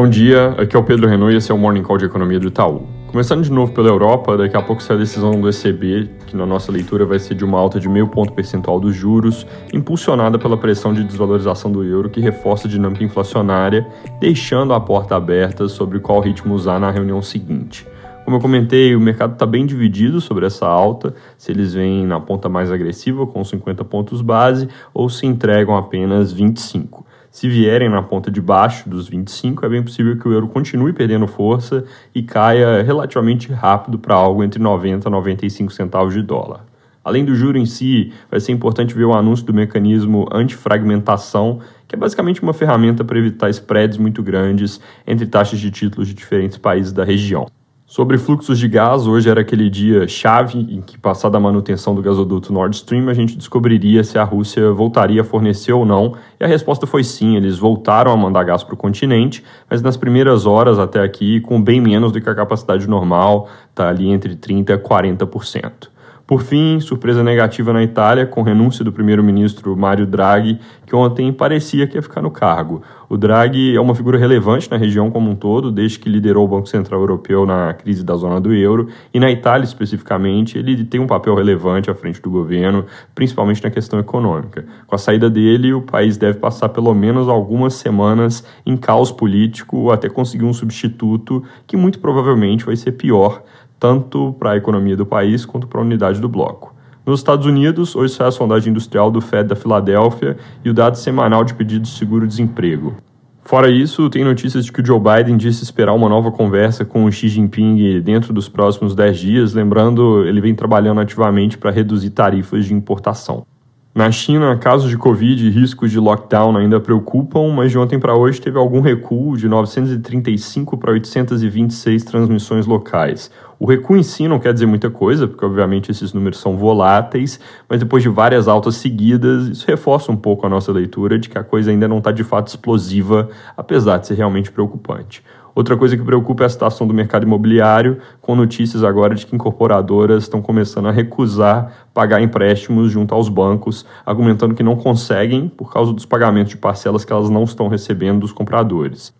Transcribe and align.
Bom 0.00 0.08
dia, 0.08 0.54
aqui 0.56 0.74
é 0.74 0.78
o 0.78 0.82
Pedro 0.82 1.06
Renault 1.06 1.34
e 1.34 1.36
esse 1.36 1.52
é 1.52 1.54
o 1.54 1.58
Morning 1.58 1.82
Call 1.82 1.98
de 1.98 2.06
Economia 2.06 2.40
do 2.40 2.48
Itaú. 2.48 2.86
Começando 3.08 3.42
de 3.42 3.52
novo 3.52 3.70
pela 3.72 3.88
Europa, 3.88 4.34
daqui 4.34 4.56
a 4.56 4.62
pouco 4.62 4.82
sai 4.82 4.96
a 4.96 4.98
decisão 4.98 5.38
do 5.38 5.46
ECB, 5.46 6.08
que 6.26 6.34
na 6.34 6.46
nossa 6.46 6.72
leitura 6.72 7.04
vai 7.04 7.18
ser 7.18 7.34
de 7.34 7.44
uma 7.44 7.58
alta 7.58 7.78
de 7.78 7.86
meio 7.86 8.08
ponto 8.08 8.32
percentual 8.32 8.80
dos 8.80 8.96
juros, 8.96 9.46
impulsionada 9.74 10.38
pela 10.38 10.56
pressão 10.56 10.94
de 10.94 11.04
desvalorização 11.04 11.70
do 11.70 11.84
euro 11.84 12.08
que 12.08 12.18
reforça 12.18 12.66
a 12.66 12.70
dinâmica 12.70 13.04
inflacionária, 13.04 13.86
deixando 14.18 14.72
a 14.72 14.80
porta 14.80 15.16
aberta 15.16 15.68
sobre 15.68 16.00
qual 16.00 16.20
ritmo 16.20 16.54
usar 16.54 16.80
na 16.80 16.90
reunião 16.90 17.20
seguinte. 17.20 17.86
Como 18.24 18.36
eu 18.36 18.40
comentei, 18.40 18.96
o 18.96 19.00
mercado 19.00 19.34
está 19.34 19.44
bem 19.44 19.66
dividido 19.66 20.18
sobre 20.18 20.46
essa 20.46 20.66
alta, 20.66 21.14
se 21.36 21.52
eles 21.52 21.74
vêm 21.74 22.06
na 22.06 22.18
ponta 22.18 22.48
mais 22.48 22.72
agressiva, 22.72 23.26
com 23.26 23.44
50 23.44 23.84
pontos 23.84 24.22
base, 24.22 24.66
ou 24.94 25.10
se 25.10 25.26
entregam 25.26 25.76
apenas 25.76 26.32
25. 26.32 27.04
Se 27.30 27.48
vierem 27.48 27.88
na 27.88 28.02
ponta 28.02 28.28
de 28.28 28.40
baixo 28.40 28.90
dos 28.90 29.08
25, 29.08 29.64
é 29.64 29.68
bem 29.68 29.82
possível 29.82 30.18
que 30.18 30.26
o 30.26 30.32
euro 30.32 30.48
continue 30.48 30.92
perdendo 30.92 31.28
força 31.28 31.84
e 32.12 32.24
caia 32.24 32.82
relativamente 32.82 33.52
rápido 33.52 34.00
para 34.00 34.16
algo 34.16 34.42
entre 34.42 34.60
90 34.60 35.08
e 35.08 35.12
95 35.12 35.72
centavos 35.72 36.12
de 36.12 36.22
dólar. 36.22 36.64
Além 37.04 37.24
do 37.24 37.34
juro 37.34 37.56
em 37.56 37.64
si, 37.64 38.12
vai 38.28 38.40
ser 38.40 38.50
importante 38.50 38.94
ver 38.94 39.04
o 39.04 39.14
anúncio 39.14 39.46
do 39.46 39.54
mecanismo 39.54 40.28
antifragmentação, 40.32 41.60
que 41.86 41.94
é 41.94 41.98
basicamente 41.98 42.42
uma 42.42 42.52
ferramenta 42.52 43.04
para 43.04 43.18
evitar 43.18 43.48
spreads 43.48 43.96
muito 43.96 44.24
grandes 44.24 44.80
entre 45.06 45.24
taxas 45.24 45.60
de 45.60 45.70
títulos 45.70 46.08
de 46.08 46.14
diferentes 46.14 46.58
países 46.58 46.92
da 46.92 47.04
região. 47.04 47.46
Sobre 47.90 48.18
fluxos 48.18 48.56
de 48.56 48.68
gás, 48.68 49.08
hoje 49.08 49.28
era 49.28 49.40
aquele 49.40 49.68
dia 49.68 50.06
chave 50.06 50.60
em 50.60 50.80
que, 50.80 50.96
passada 50.96 51.38
a 51.38 51.40
manutenção 51.40 51.92
do 51.92 52.00
gasoduto 52.00 52.52
Nord 52.52 52.76
Stream, 52.76 53.08
a 53.08 53.14
gente 53.14 53.36
descobriria 53.36 54.04
se 54.04 54.16
a 54.16 54.22
Rússia 54.22 54.70
voltaria 54.70 55.22
a 55.22 55.24
fornecer 55.24 55.72
ou 55.72 55.84
não. 55.84 56.14
E 56.38 56.44
a 56.44 56.46
resposta 56.46 56.86
foi 56.86 57.02
sim, 57.02 57.34
eles 57.34 57.58
voltaram 57.58 58.12
a 58.12 58.16
mandar 58.16 58.44
gás 58.44 58.62
para 58.62 58.74
o 58.74 58.76
continente, 58.76 59.42
mas 59.68 59.82
nas 59.82 59.96
primeiras 59.96 60.46
horas 60.46 60.78
até 60.78 61.02
aqui, 61.02 61.40
com 61.40 61.60
bem 61.60 61.80
menos 61.80 62.12
do 62.12 62.20
que 62.20 62.30
a 62.30 62.34
capacidade 62.34 62.88
normal, 62.88 63.48
está 63.70 63.88
ali 63.88 64.08
entre 64.08 64.36
30% 64.36 64.70
e 64.70 64.78
40%. 64.78 65.88
Por 66.30 66.42
fim, 66.42 66.78
surpresa 66.78 67.24
negativa 67.24 67.72
na 67.72 67.82
Itália, 67.82 68.24
com 68.24 68.42
renúncia 68.42 68.84
do 68.84 68.92
primeiro-ministro 68.92 69.76
Mário 69.76 70.06
Draghi, 70.06 70.60
que 70.86 70.94
ontem 70.94 71.32
parecia 71.32 71.88
que 71.88 71.96
ia 71.96 72.02
ficar 72.02 72.22
no 72.22 72.30
cargo. 72.30 72.82
O 73.08 73.16
Draghi 73.16 73.74
é 73.74 73.80
uma 73.80 73.96
figura 73.96 74.16
relevante 74.16 74.70
na 74.70 74.76
região 74.76 75.10
como 75.10 75.28
um 75.28 75.34
todo, 75.34 75.72
desde 75.72 75.98
que 75.98 76.08
liderou 76.08 76.44
o 76.44 76.48
Banco 76.48 76.68
Central 76.68 77.00
Europeu 77.00 77.44
na 77.44 77.74
crise 77.74 78.04
da 78.04 78.14
zona 78.14 78.40
do 78.40 78.54
euro, 78.54 78.86
e 79.12 79.18
na 79.18 79.28
Itália 79.28 79.64
especificamente, 79.64 80.56
ele 80.56 80.84
tem 80.84 81.00
um 81.00 81.06
papel 81.08 81.34
relevante 81.34 81.90
à 81.90 81.96
frente 81.96 82.22
do 82.22 82.30
governo, 82.30 82.86
principalmente 83.12 83.64
na 83.64 83.70
questão 83.70 83.98
econômica. 83.98 84.64
Com 84.86 84.94
a 84.94 84.98
saída 84.98 85.28
dele, 85.28 85.72
o 85.72 85.82
país 85.82 86.16
deve 86.16 86.38
passar 86.38 86.68
pelo 86.68 86.94
menos 86.94 87.28
algumas 87.28 87.74
semanas 87.74 88.46
em 88.64 88.76
caos 88.76 89.10
político 89.10 89.90
até 89.90 90.08
conseguir 90.08 90.44
um 90.44 90.52
substituto 90.52 91.42
que 91.66 91.76
muito 91.76 91.98
provavelmente 91.98 92.64
vai 92.64 92.76
ser 92.76 92.92
pior 92.92 93.42
tanto 93.80 94.36
para 94.38 94.50
a 94.50 94.56
economia 94.56 94.94
do 94.94 95.06
país 95.06 95.46
quanto 95.46 95.66
para 95.66 95.80
a 95.80 95.82
unidade 95.82 96.20
do 96.20 96.28
bloco. 96.28 96.74
Nos 97.06 97.20
Estados 97.20 97.46
Unidos, 97.46 97.96
hoje 97.96 98.12
sai 98.12 98.28
a 98.28 98.30
sondagem 98.30 98.70
industrial 98.70 99.10
do 99.10 99.22
Fed 99.22 99.48
da 99.48 99.56
Filadélfia 99.56 100.36
e 100.62 100.68
o 100.68 100.74
dado 100.74 100.96
semanal 100.96 101.42
de 101.42 101.54
pedidos 101.54 101.90
de 101.90 101.98
seguro-desemprego. 101.98 102.94
Fora 103.42 103.70
isso, 103.70 104.08
tem 104.10 104.22
notícias 104.22 104.66
de 104.66 104.70
que 104.70 104.82
o 104.82 104.86
Joe 104.86 105.00
Biden 105.00 105.36
disse 105.36 105.64
esperar 105.64 105.94
uma 105.94 106.08
nova 106.08 106.30
conversa 106.30 106.84
com 106.84 107.04
o 107.04 107.10
Xi 107.10 107.28
Jinping 107.28 108.00
dentro 108.02 108.32
dos 108.34 108.48
próximos 108.48 108.94
10 108.94 109.18
dias, 109.18 109.54
lembrando, 109.54 110.24
ele 110.24 110.40
vem 110.40 110.54
trabalhando 110.54 111.00
ativamente 111.00 111.56
para 111.56 111.70
reduzir 111.70 112.10
tarifas 112.10 112.66
de 112.66 112.74
importação. 112.74 113.44
Na 113.92 114.08
China, 114.12 114.56
casos 114.56 114.88
de 114.88 114.96
Covid 114.96 115.44
e 115.44 115.50
riscos 115.50 115.90
de 115.90 115.98
lockdown 115.98 116.56
ainda 116.56 116.78
preocupam, 116.78 117.52
mas 117.52 117.72
de 117.72 117.78
ontem 117.78 117.98
para 117.98 118.14
hoje 118.14 118.40
teve 118.40 118.56
algum 118.56 118.80
recuo 118.80 119.36
de 119.36 119.48
935 119.48 120.76
para 120.76 120.92
826 120.92 122.04
transmissões 122.04 122.66
locais. 122.66 123.32
O 123.58 123.66
recuo 123.66 123.96
em 123.96 124.04
si 124.04 124.28
não 124.28 124.38
quer 124.38 124.52
dizer 124.52 124.66
muita 124.66 124.90
coisa, 124.90 125.26
porque 125.26 125.44
obviamente 125.44 125.90
esses 125.90 126.12
números 126.12 126.38
são 126.38 126.56
voláteis, 126.56 127.40
mas 127.68 127.80
depois 127.80 128.00
de 128.00 128.08
várias 128.08 128.46
altas 128.46 128.76
seguidas, 128.76 129.48
isso 129.48 129.66
reforça 129.66 130.12
um 130.12 130.16
pouco 130.16 130.46
a 130.46 130.48
nossa 130.48 130.70
leitura 130.70 131.18
de 131.18 131.28
que 131.28 131.36
a 131.36 131.42
coisa 131.42 131.72
ainda 131.72 131.88
não 131.88 131.98
está 131.98 132.12
de 132.12 132.22
fato 132.22 132.46
explosiva, 132.46 133.28
apesar 133.56 133.98
de 133.98 134.06
ser 134.06 134.14
realmente 134.14 134.52
preocupante. 134.52 135.20
Outra 135.54 135.76
coisa 135.76 135.96
que 135.96 136.02
preocupa 136.02 136.44
é 136.44 136.46
a 136.46 136.48
situação 136.48 136.86
do 136.86 136.94
mercado 136.94 137.24
imobiliário, 137.24 137.98
com 138.20 138.36
notícias 138.36 138.84
agora 138.84 139.14
de 139.14 139.26
que 139.26 139.34
incorporadoras 139.34 140.22
estão 140.22 140.40
começando 140.40 140.86
a 140.86 140.92
recusar 140.92 141.88
pagar 141.92 142.22
empréstimos 142.22 142.90
junto 142.90 143.14
aos 143.14 143.28
bancos, 143.28 143.84
argumentando 144.06 144.54
que 144.54 144.62
não 144.62 144.76
conseguem 144.76 145.48
por 145.48 145.72
causa 145.72 145.92
dos 145.92 146.06
pagamentos 146.06 146.50
de 146.50 146.56
parcelas 146.56 147.04
que 147.04 147.12
elas 147.12 147.28
não 147.28 147.44
estão 147.44 147.68
recebendo 147.68 148.20
dos 148.20 148.32
compradores. 148.32 149.12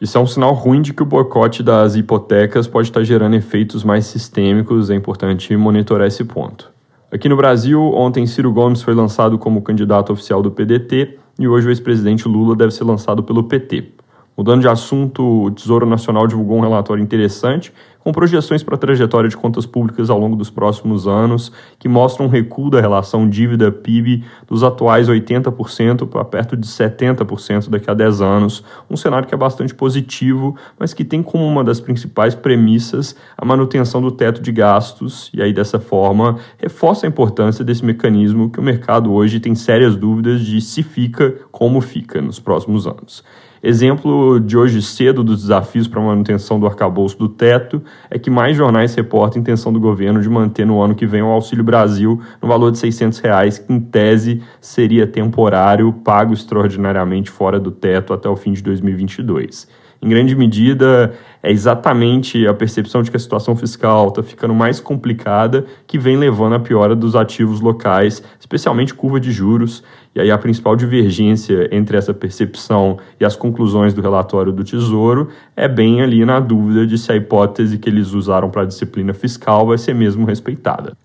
Isso 0.00 0.16
é 0.16 0.20
um 0.20 0.26
sinal 0.26 0.52
ruim 0.52 0.80
de 0.80 0.92
que 0.92 1.02
o 1.02 1.06
boicote 1.06 1.62
das 1.62 1.96
hipotecas 1.96 2.68
pode 2.68 2.88
estar 2.88 3.02
gerando 3.02 3.34
efeitos 3.34 3.82
mais 3.82 4.06
sistêmicos, 4.06 4.90
é 4.90 4.94
importante 4.94 5.56
monitorar 5.56 6.06
esse 6.06 6.24
ponto. 6.24 6.70
Aqui 7.10 7.28
no 7.28 7.36
Brasil, 7.36 7.82
ontem 7.94 8.26
Ciro 8.26 8.52
Gomes 8.52 8.82
foi 8.82 8.94
lançado 8.94 9.38
como 9.38 9.62
candidato 9.62 10.12
oficial 10.12 10.42
do 10.42 10.50
PDT 10.50 11.18
e 11.38 11.48
hoje 11.48 11.66
o 11.66 11.70
ex-presidente 11.70 12.28
Lula 12.28 12.54
deve 12.54 12.70
ser 12.70 12.84
lançado 12.84 13.22
pelo 13.22 13.44
PT. 13.44 13.94
Mudando 14.38 14.60
de 14.60 14.68
assunto, 14.68 15.46
o 15.46 15.50
Tesouro 15.50 15.84
Nacional 15.84 16.28
divulgou 16.28 16.58
um 16.58 16.60
relatório 16.60 17.02
interessante 17.02 17.72
com 17.98 18.12
projeções 18.12 18.62
para 18.62 18.76
a 18.76 18.78
trajetória 18.78 19.28
de 19.28 19.36
contas 19.36 19.66
públicas 19.66 20.08
ao 20.08 20.16
longo 20.16 20.36
dos 20.36 20.48
próximos 20.48 21.08
anos, 21.08 21.50
que 21.76 21.88
mostram 21.88 22.26
um 22.26 22.28
recuo 22.28 22.70
da 22.70 22.80
relação 22.80 23.28
dívida-PIB 23.28 24.22
dos 24.46 24.62
atuais 24.62 25.08
80% 25.08 26.08
para 26.08 26.24
perto 26.24 26.56
de 26.56 26.68
70% 26.68 27.68
daqui 27.68 27.90
a 27.90 27.94
10 27.94 28.20
anos, 28.20 28.62
um 28.88 28.96
cenário 28.96 29.26
que 29.26 29.34
é 29.34 29.36
bastante 29.36 29.74
positivo, 29.74 30.54
mas 30.78 30.94
que 30.94 31.04
tem 31.04 31.20
como 31.20 31.44
uma 31.44 31.64
das 31.64 31.80
principais 31.80 32.36
premissas 32.36 33.16
a 33.36 33.44
manutenção 33.44 34.00
do 34.00 34.12
teto 34.12 34.40
de 34.40 34.52
gastos, 34.52 35.32
e 35.34 35.42
aí 35.42 35.52
dessa 35.52 35.80
forma 35.80 36.38
reforça 36.58 37.06
a 37.06 37.08
importância 37.08 37.64
desse 37.64 37.84
mecanismo 37.84 38.50
que 38.50 38.60
o 38.60 38.62
mercado 38.62 39.12
hoje 39.12 39.40
tem 39.40 39.56
sérias 39.56 39.96
dúvidas 39.96 40.42
de 40.42 40.60
se 40.60 40.84
fica 40.84 41.34
como 41.50 41.80
fica 41.80 42.22
nos 42.22 42.38
próximos 42.38 42.86
anos. 42.86 43.24
Exemplo 43.62 44.38
de 44.38 44.56
hoje 44.56 44.80
cedo 44.80 45.24
dos 45.24 45.42
desafios 45.42 45.88
para 45.88 46.00
a 46.00 46.04
manutenção 46.04 46.60
do 46.60 46.66
arcabouço 46.66 47.18
do 47.18 47.28
teto 47.28 47.82
é 48.08 48.18
que 48.18 48.30
mais 48.30 48.56
jornais 48.56 48.94
reportam 48.94 49.38
a 49.38 49.40
intenção 49.40 49.72
do 49.72 49.80
governo 49.80 50.22
de 50.22 50.28
manter 50.28 50.64
no 50.64 50.80
ano 50.80 50.94
que 50.94 51.06
vem 51.06 51.22
o 51.22 51.26
Auxílio 51.26 51.64
Brasil 51.64 52.20
no 52.40 52.46
valor 52.46 52.70
de 52.70 52.78
600 52.78 53.18
reais, 53.18 53.58
que 53.58 53.72
em 53.72 53.80
tese 53.80 54.42
seria 54.60 55.06
temporário, 55.06 55.92
pago 55.92 56.32
extraordinariamente 56.32 57.30
fora 57.30 57.58
do 57.58 57.72
teto 57.72 58.12
até 58.12 58.28
o 58.28 58.36
fim 58.36 58.52
de 58.52 58.62
2022 58.62 59.66
em 60.00 60.08
grande 60.08 60.34
medida, 60.36 61.12
é 61.42 61.50
exatamente 61.50 62.46
a 62.46 62.54
percepção 62.54 63.02
de 63.02 63.10
que 63.10 63.16
a 63.16 63.20
situação 63.20 63.56
fiscal 63.56 64.08
está 64.08 64.22
ficando 64.22 64.54
mais 64.54 64.78
complicada 64.78 65.66
que 65.86 65.98
vem 65.98 66.16
levando 66.16 66.54
à 66.54 66.60
piora 66.60 66.94
dos 66.94 67.16
ativos 67.16 67.60
locais, 67.60 68.22
especialmente 68.38 68.94
curva 68.94 69.18
de 69.18 69.32
juros. 69.32 69.82
E 70.18 70.20
aí 70.20 70.32
a 70.32 70.36
principal 70.36 70.74
divergência 70.74 71.68
entre 71.70 71.96
essa 71.96 72.12
percepção 72.12 72.98
e 73.20 73.24
as 73.24 73.36
conclusões 73.36 73.94
do 73.94 74.02
relatório 74.02 74.50
do 74.50 74.64
Tesouro 74.64 75.28
é 75.54 75.68
bem 75.68 76.02
ali 76.02 76.24
na 76.24 76.40
dúvida 76.40 76.84
de 76.84 76.98
se 76.98 77.12
a 77.12 77.14
hipótese 77.14 77.78
que 77.78 77.88
eles 77.88 78.12
usaram 78.12 78.50
para 78.50 78.62
a 78.62 78.66
disciplina 78.66 79.14
fiscal 79.14 79.68
vai 79.68 79.78
ser 79.78 79.94
mesmo 79.94 80.26
respeitada. 80.26 80.96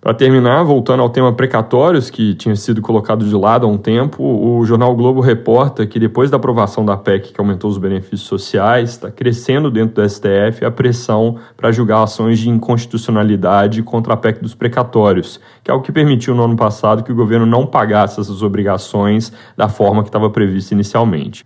Para 0.00 0.14
terminar, 0.14 0.64
voltando 0.64 1.02
ao 1.02 1.10
tema 1.10 1.30
precatórios, 1.30 2.08
que 2.08 2.34
tinha 2.34 2.56
sido 2.56 2.80
colocado 2.80 3.22
de 3.22 3.34
lado 3.34 3.66
há 3.66 3.68
um 3.68 3.76
tempo, 3.76 4.24
o 4.24 4.64
jornal 4.64 4.96
Globo 4.96 5.20
reporta 5.20 5.86
que 5.86 6.00
depois 6.00 6.30
da 6.30 6.38
aprovação 6.38 6.82
da 6.86 6.96
PEC, 6.96 7.34
que 7.34 7.38
aumentou 7.38 7.68
os 7.68 7.76
benefícios 7.76 8.22
sociais, 8.22 8.92
está 8.92 9.10
crescendo 9.10 9.70
dentro 9.70 10.02
do 10.02 10.08
STF 10.08 10.64
a 10.64 10.70
pressão 10.70 11.36
para 11.54 11.70
julgar 11.70 12.02
ações 12.02 12.38
de 12.38 12.48
inconstitucionalidade 12.48 13.82
contra 13.82 14.14
a 14.14 14.16
PEC 14.16 14.40
dos 14.40 14.54
precatórios, 14.54 15.38
que 15.62 15.70
é 15.70 15.74
o 15.74 15.82
que 15.82 15.92
permitiu 15.92 16.34
no 16.34 16.44
ano 16.44 16.56
passado 16.56 17.04
que 17.04 17.12
o 17.12 17.16
governo 17.16 17.44
não 17.44 17.66
pagasse 17.66 18.18
essas 18.18 18.42
obrigações 18.42 19.30
da 19.54 19.68
forma 19.68 20.02
que 20.02 20.08
estava 20.08 20.30
prevista 20.30 20.72
inicialmente. 20.72 21.44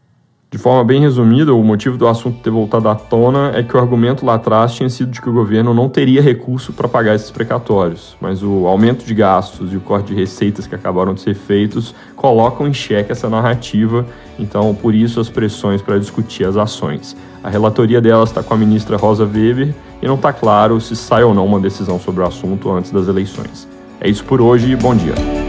De 0.55 0.59
forma 0.59 0.85
bem 0.85 1.01
resumida, 1.01 1.53
o 1.53 1.65
motivo 1.65 1.99
do 1.99 2.07
assunto 2.07 2.39
ter 2.39 2.51
voltado 2.51 2.89
à 2.89 2.95
tona 2.95 3.51
é 3.57 3.65
que 3.65 3.77
o 3.77 3.81
argumento 3.81 4.25
lá 4.25 4.35
atrás 4.35 4.73
tinha 4.73 4.89
sido 4.89 5.11
de 5.11 5.21
que 5.21 5.29
o 5.29 5.33
governo 5.33 5.75
não 5.75 5.89
teria 5.89 6.23
recurso 6.23 6.73
para 6.73 6.87
pagar 6.87 7.17
esses 7.17 7.29
precatórios, 7.29 8.17
mas 8.21 8.41
o 8.41 8.65
aumento 8.69 9.05
de 9.05 9.13
gastos 9.15 9.73
e 9.73 9.77
o 9.77 9.81
corte 9.81 10.15
de 10.15 10.15
receitas 10.15 10.65
que 10.65 10.75
acabaram 10.77 11.13
de 11.13 11.23
ser 11.23 11.35
feitos 11.35 11.93
colocam 12.15 12.69
em 12.69 12.73
xeque 12.73 13.11
essa 13.11 13.29
narrativa, 13.29 14.07
então 14.39 14.73
por 14.77 14.95
isso 14.95 15.19
as 15.19 15.29
pressões 15.29 15.83
para 15.83 15.99
discutir 15.99 16.47
as 16.47 16.57
ações. 16.57 17.17
A 17.43 17.51
relatoria 17.51 18.01
delas 18.01 18.29
está 18.29 18.41
com 18.41 18.55
a 18.55 18.57
ministra 18.57 18.97
Rosa 18.97 19.25
Weber 19.25 19.75
e 20.01 20.07
não 20.07 20.15
está 20.15 20.33
claro 20.33 20.81
se 20.81 20.95
sai 20.95 21.25
ou 21.25 21.35
não 21.35 21.47
uma 21.47 21.59
decisão 21.59 21.99
sobre 21.99 22.23
o 22.23 22.27
assunto 22.29 22.71
antes 22.71 22.93
das 22.93 23.09
eleições. 23.09 23.67
É 24.01 24.09
isso 24.09 24.23
por 24.23 24.41
hoje 24.41 24.77
bom 24.77 24.95
dia. 24.95 25.44